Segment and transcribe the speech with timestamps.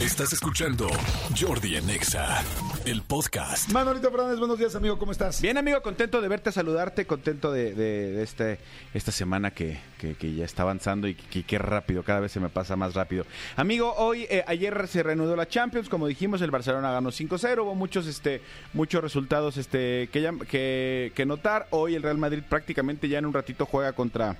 [0.00, 0.88] Estás escuchando
[1.38, 2.42] Jordi en Exa,
[2.86, 3.70] el podcast.
[3.70, 5.42] Manolito Fernández, buenos días, amigo, ¿cómo estás?
[5.42, 8.58] Bien, amigo, contento de verte, saludarte, contento de, de- de este,
[8.94, 12.40] esta semana que, que- que ya está avanzando y que, que rápido, cada vez se
[12.40, 13.26] me pasa más rápido.
[13.56, 17.74] Amigo, hoy, eh, ayer se reanudó la Champions, como dijimos, el Barcelona ganó 5-0, hubo
[17.74, 18.40] muchos, este,
[18.72, 21.66] muchos resultados este, que, que notar.
[21.70, 24.36] Hoy el Real Madrid prácticamente ya en un ratito juega contra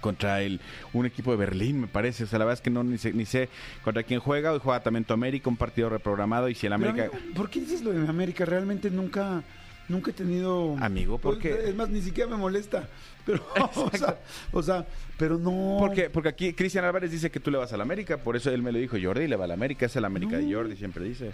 [0.00, 0.60] contra el
[0.92, 2.24] un equipo de Berlín, me parece.
[2.24, 3.48] O sea, la verdad es que no ni sé, ni sé
[3.84, 4.52] contra quién juega.
[4.52, 6.48] Hoy juega también tu América, un partido reprogramado.
[6.48, 7.04] Y si el América.
[7.12, 8.44] amigo, ¿Por qué dices lo de América?
[8.44, 9.42] Realmente nunca,
[9.88, 10.76] nunca he tenido...
[10.80, 11.54] Amigo, ¿por Pues?
[11.68, 12.88] Es más, ni siquiera me molesta.
[13.26, 13.44] Pero,
[13.74, 14.18] o sea,
[14.52, 14.86] o sea,
[15.18, 15.76] pero no...
[15.78, 18.50] Porque, porque aquí Cristian Álvarez dice que tú le vas a la América, por eso
[18.50, 20.76] él me lo dijo, Jordi le va a la América, es el América de Jordi,
[20.76, 21.32] siempre dice.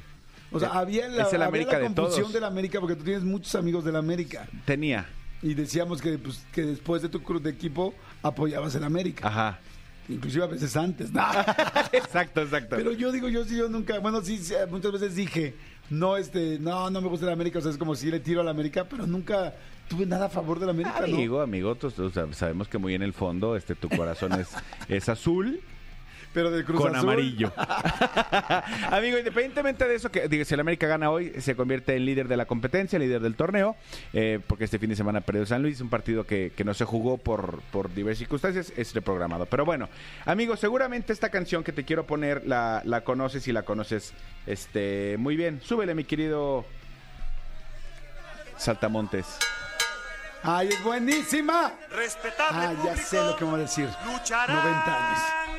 [0.52, 2.32] O sea, Eh, había la, es el había América la de confusión todos.
[2.32, 4.46] de la América porque tú tienes muchos amigos de la América.
[4.64, 5.06] Tenía,
[5.46, 9.28] Y decíamos que, pues, que después de tu cruz de equipo apoyabas el América.
[9.28, 9.58] ajá.
[10.08, 11.12] Inclusive a veces antes.
[11.12, 11.20] ¿no?
[11.92, 12.76] exacto, exacto.
[12.76, 15.54] Pero yo digo, yo sí, yo nunca, bueno, sí, sí, muchas veces dije,
[15.90, 18.40] no, este, no, no me gusta la América, o sea, es como si le tiro
[18.40, 19.54] a la América, pero nunca
[19.88, 21.14] tuve nada a favor de la América, ¿no?
[21.16, 24.48] Amigo, amigo, tú- tú sab- sabemos que muy en el fondo este tu corazón es,
[24.88, 25.60] es azul
[26.36, 27.08] Pero del Cruz con Azul.
[27.08, 27.50] amarillo.
[28.90, 32.28] Amigo, independientemente de eso, que digo, si el América gana hoy, se convierte en líder
[32.28, 33.74] de la competencia, líder del torneo,
[34.12, 36.84] eh, porque este fin de semana perdió San Luis, un partido que, que no se
[36.84, 39.46] jugó por, por diversas circunstancias, es reprogramado.
[39.46, 39.88] Pero bueno,
[40.26, 44.12] amigo, seguramente esta canción que te quiero poner la, la conoces y la conoces
[44.46, 45.62] este, muy bien.
[45.64, 46.66] Súbele, mi querido
[48.58, 49.38] Saltamontes.
[50.42, 51.72] ¡Ay, es buenísima!
[51.90, 53.88] Respetable Ah, ya sé lo que me va a decir.
[54.04, 55.55] Lucharán 90 años.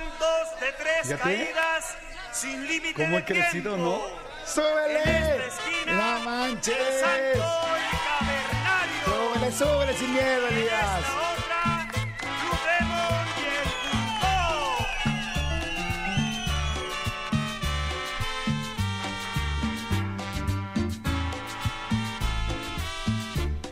[0.68, 1.24] De tres Fíjate.
[1.24, 1.98] caídas
[2.32, 4.02] sin límite ¿Cómo de he crecido, tiempo.
[4.12, 4.28] no?
[4.46, 5.02] ¡Súbele!
[5.02, 7.00] En esta esquina, ¡La el manches!
[7.02, 9.04] Santo y Cavernario.
[9.06, 11.02] ¡Súbele, súbele sin miedo, Elías!
[11.06, 11.28] Pulpo.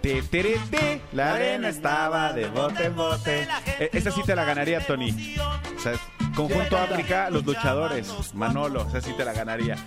[0.02, 3.47] Te, tere, te, la arena estaba de bote en bote.
[3.80, 5.36] Eh, Esa sí te la ganaría, Tony.
[5.75, 5.99] O sea, es
[6.35, 8.33] Conjunto África, los luchadores.
[8.33, 9.77] Manolo, esa sí te la ganaría.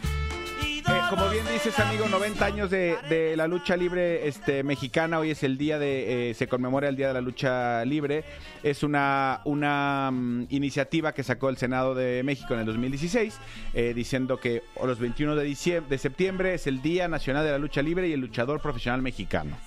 [0.61, 5.19] Eh, como bien dices, amigo, 90 años de, de la lucha libre este, mexicana.
[5.19, 6.31] Hoy es el día de.
[6.31, 8.25] eh, se conmemora el Día de la Lucha Libre.
[8.63, 13.39] Es una, una mm, iniciativa que sacó el Senado de México en el 2016,
[13.75, 17.59] eh, diciendo que los 21 de, diciembre, de septiembre es el Día Nacional de la
[17.59, 19.59] Lucha Libre y el luchador profesional mexicano.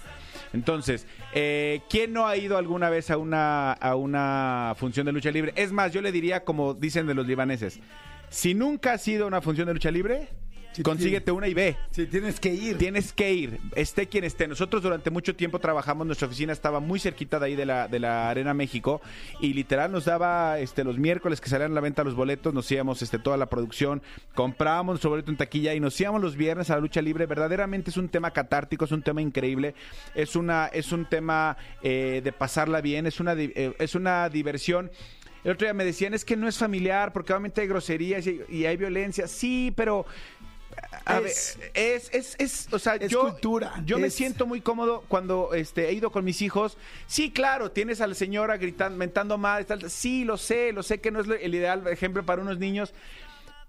[0.53, 5.31] Entonces, eh, ¿quién no ha ido alguna vez a una, a una función de lucha
[5.31, 5.53] libre?
[5.55, 7.79] Es más, yo le diría, como dicen de los libaneses,
[8.29, 10.29] si nunca has ido a una función de lucha libre,
[10.73, 11.75] Sí, consíguete una y ve.
[11.91, 12.77] Sí, tienes que ir.
[12.77, 14.47] Tienes que ir, esté quien esté.
[14.47, 17.99] Nosotros durante mucho tiempo trabajamos, nuestra oficina estaba muy cerquita de ahí de la, de
[17.99, 19.01] la Arena México
[19.39, 22.71] y literal nos daba este los miércoles que salían a la venta los boletos, nos
[22.71, 24.01] íbamos este toda la producción,
[24.33, 27.25] comprábamos nuestro boleto en taquilla y nos íbamos los viernes a la lucha libre.
[27.25, 29.75] Verdaderamente es un tema catártico, es un tema increíble,
[30.15, 34.89] es una es un tema eh, de pasarla bien, es una eh, es una diversión.
[35.43, 38.41] El otro día me decían, es que no es familiar, porque obviamente hay groserías y,
[38.47, 39.27] y hay violencia.
[39.27, 40.05] Sí, pero
[41.05, 44.61] a Es- ver, es, es, es, o sea, es yo, cultura, yo me siento muy
[44.61, 46.77] cómodo cuando este, he ido con mis hijos.
[47.07, 50.99] Sí, claro, tienes a la señora gritando, mentando mal, tal, sí, lo sé, lo sé
[50.99, 52.93] que no es el ideal ejemplo para unos niños,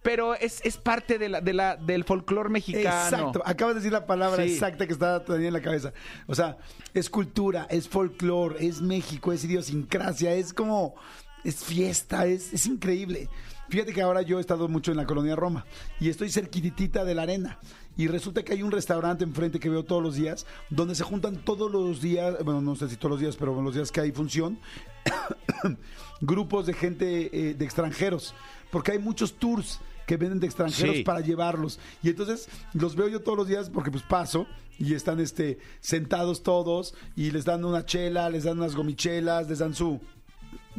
[0.03, 3.05] pero es, es parte de la, de la, del folclore mexicano.
[3.17, 4.53] Exacto, acabas de decir la palabra Sí.
[4.53, 5.93] exacta que estaba todavía en la cabeza.
[6.27, 6.57] O sea,
[6.93, 10.97] es cultura, es folclore, es México, es idiosincrasia, es como,
[11.45, 13.29] es fiesta, es, es increíble.
[13.69, 15.65] Fíjate que ahora yo he estado mucho en la colonia Roma
[15.99, 17.59] y estoy cerquitita de la arena.
[17.97, 21.37] Y resulta que hay un restaurante enfrente que veo todos los días, donde se juntan
[21.37, 24.13] todos los días, bueno, no sé si todos los días, pero los días que hay
[24.13, 24.59] función,
[26.21, 28.35] grupos de gente eh, de extranjeros,
[28.71, 31.03] porque hay muchos tours que venden de extranjeros Sí.
[31.05, 31.79] para llevarlos.
[32.03, 34.47] Y entonces los veo yo todos los días porque pues paso
[34.79, 39.59] y están este sentados todos y les dan una chela, les dan unas gomichelas, les
[39.61, 40.01] dan su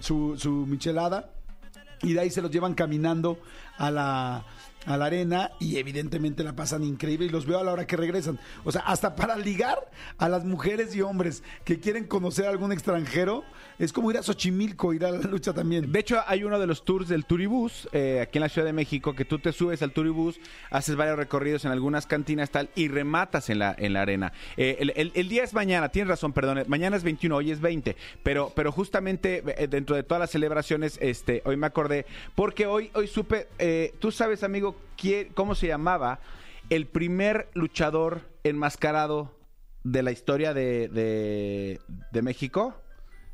[0.02, 1.30] su, su michelada
[2.02, 3.40] y de ahí se los llevan caminando
[3.78, 4.44] a la
[4.86, 7.98] a la arena y evidentemente la pasan increíble y los veo a la hora que
[7.98, 8.40] regresan.
[8.64, 9.78] O sea, hasta para ligar
[10.18, 13.44] a las mujeres y hombres que quieren conocer a algún extranjero,
[13.80, 15.92] es como ir a Xochimilco, ir a la lucha también.
[15.92, 18.74] De hecho, hay uno de los tours del Turibús eh, aquí en la Ciudad de
[18.74, 20.40] México que tú te subes al Turibús,
[20.70, 24.32] haces varios recorridos en algunas cantinas tal y rematas en la, en la arena.
[24.58, 27.60] Eh, el, el- día es mañana, tienes razón, perdón, eh, mañana es 21, hoy es
[27.62, 32.06] 20, pero, pero justamente eh, dentro de todas las celebraciones, este, hoy me acordé,
[32.36, 36.20] porque hoy, hoy supe, eh, tú sabes, amigo, quién- cómo se llamaba
[36.70, 39.36] el primer luchador enmascarado
[39.84, 41.80] de la historia de, de,
[42.12, 42.76] de México.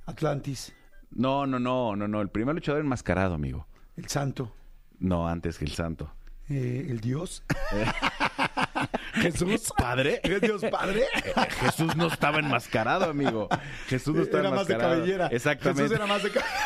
[0.06, 0.74] Atlantis,
[1.12, 2.22] No, no, no, no, no.
[2.22, 3.68] El primer luchador enmascarado, amigo.
[3.98, 4.54] el santo.
[5.00, 6.12] No, antes que el santo.
[6.50, 7.44] eh, el Dios.
[9.14, 9.72] Jesús.
[9.78, 10.22] ¿Padre?
[10.24, 11.04] ¿Es Dios Padre?
[11.60, 13.50] Jesús no estaba enmascarado, amigo.
[13.88, 15.02] Jesús no estaba era más de enmascarado.
[15.02, 15.28] cabellera.
[15.28, 15.84] Exactamente.
[15.84, 16.60] Jesús era más de cabellera.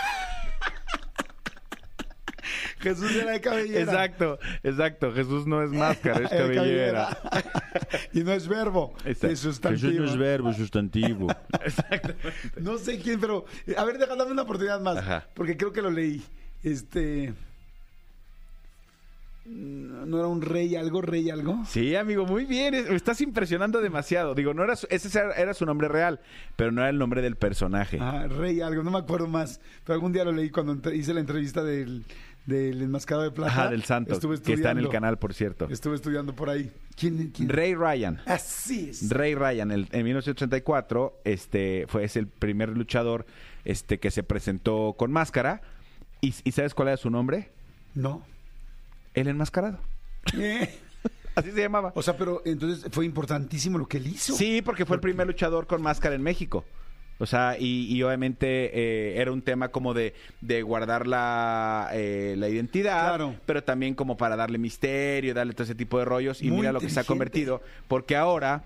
[2.80, 3.81] Jesús era de cabellera.
[3.81, 5.12] Exacto, exacto.
[5.14, 7.18] Jesús no es máscara, es cabellera.
[8.14, 9.28] y no es verbo, Exacto.
[9.28, 9.92] es sustantivo.
[9.92, 11.28] Jesús no es verbo, es sustantivo.
[11.64, 12.14] Exacto.
[12.58, 15.28] No sé quién, pero eh, a ver, déjame una oportunidad más, Ajá.
[15.34, 16.24] porque creo que lo leí.
[16.64, 17.34] Este
[19.46, 21.64] no era un rey algo, rey algo.
[21.68, 22.74] Sí, amigo, muy bien.
[22.74, 24.34] Es- Me estás impresionando demasiado.
[24.36, 26.22] Digo, no era su- ese era, su nombre real,
[26.56, 27.98] pero no era el nombre del personaje.
[28.00, 31.20] Ah, rey algo, no me acuerdo más, pero algún día lo leí cuando hice la
[31.20, 32.06] entrevista del
[32.45, 33.51] del enmascarado de plata.
[33.51, 35.68] Ajá, del santo, Estuve que está en el canal, por cierto.
[35.69, 36.72] Estuve estudiando por ahí.
[36.98, 37.31] ¿Quién?
[37.36, 37.50] quién?
[37.50, 38.22] Ray Ryan.
[38.25, 39.10] Así es.
[39.10, 43.25] Ray Ryan, el- en 1984, este, fue es el primer luchador
[43.66, 45.62] este, que se presentó con máscara.
[46.22, 47.50] ¿Y, y sabes cuál era su nombre?
[47.95, 48.24] No.
[49.13, 49.80] El enmascarado.
[50.38, 50.80] Eh,
[51.36, 51.92] Así se llamaba.
[51.96, 54.36] O sea, pero entonces fue importantísimo lo que él hizo.
[54.36, 56.63] Sí, porque fue el primer luchador con máscara en México.
[57.24, 62.36] O sea, y, y obviamente eh, era un tema como de, de guardar la, eh,
[62.38, 63.36] la identidad, Claro.
[63.46, 66.42] pero también como para darle misterio, darle todo ese tipo de rollos.
[66.42, 68.64] Y Muy mira lo que se ha convertido, porque ahora,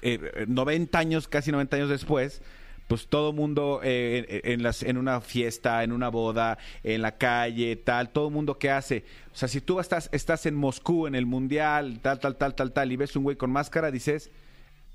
[0.00, 2.40] eh, 90 años, casi 90 años después,
[2.88, 7.18] pues todo mundo eh, en, en las, en una fiesta, en una boda, en la
[7.18, 9.04] calle, tal, todo mundo que hace.
[9.34, 12.72] O sea, si tú estás, estás en Moscú, en el mundial, tal, tal, tal, tal,
[12.72, 14.30] tal, y ves un güey con máscara, dices,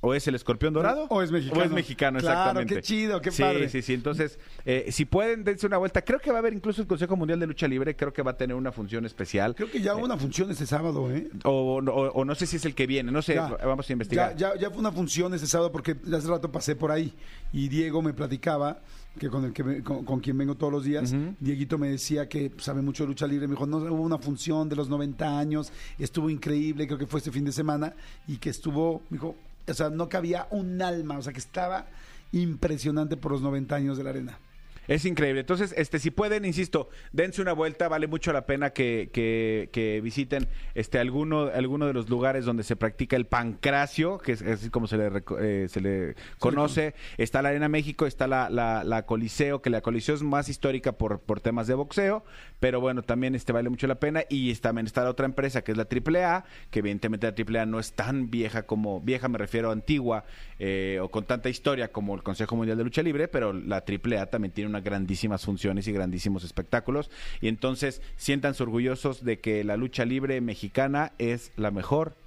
[0.01, 1.61] o es el escorpión dorado, O es mexicano.
[1.61, 2.75] O es mexicano, Claro, exactamente.
[2.75, 3.69] qué chido, qué Sí, padre.
[3.69, 6.03] Sí, sí, Entonces, eh, si pueden, dense una vuelta.
[6.03, 8.31] Creo que va a haber incluso el Consejo Mundial de Lucha Libre, creo que va
[8.31, 9.55] a tener una función especial.
[9.55, 11.27] Creo que ya hubo una función este sábado, ¿eh?
[11.43, 13.47] O, o- o no sé si es el que viene, no sé, Ya.
[13.65, 14.35] vamos a investigar.
[14.35, 17.11] Ya, ya, ya fue una función este sábado porque hace rato pasé por ahí
[17.51, 18.79] y Diego me platicaba
[19.17, 22.27] que con el que me- con, con quien vengo todos los días, Dieguito me decía
[22.27, 25.39] que sabe mucho de lucha libre, me dijo, no, hubo una función de los 90
[25.39, 27.93] años, estuvo increíble, creo que fue este fin de semana
[28.27, 29.35] y que estuvo, me dijo,
[29.67, 31.87] o sea, no cabía un alma, o sea, que estaba
[32.31, 34.39] impresionante por los 90 años de la arena.
[34.87, 35.41] Es increíble.
[35.41, 39.99] Entonces, este, si pueden, insisto, dense una vuelta, vale mucho la pena que, que- que
[40.01, 44.69] visiten este alguno, alguno de los lugares donde se practica el pancracio, que es así
[44.69, 45.09] como se le,
[45.39, 46.93] eh, se le conoce.
[47.17, 51.19] Está la Arena México, está la, la, Coliseo, que la Coliseo es más histórica por,
[51.19, 52.23] por temas de boxeo,
[52.59, 54.23] pero bueno, también este vale mucho la pena.
[54.29, 57.79] Y también está la otra empresa, que es la AAA, que evidentemente la AAA no
[57.79, 60.25] es tan vieja como, vieja me refiero antigua,
[60.59, 64.27] eh, o con tanta historia como el Consejo Mundial de Lucha Libre, pero la AAA
[64.27, 67.09] también tiene unas grandísimas funciones y grandísimos espectáculos.
[67.41, 72.17] Y entonces siéntanse orgullosos de que la lucha libre mexicana es la mejor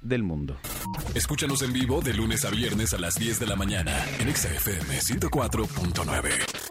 [0.00, 0.56] del mundo.
[1.14, 4.52] Escúchanos en vivo de lunes a viernes a las 10 de la mañana en Exa
[4.52, 6.61] FM 104.9.